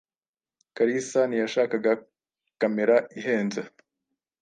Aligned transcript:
Kalisa 0.75 1.21
ntiyashakaga 1.27 1.91
kamera 2.59 2.95
ihenze. 3.19 3.61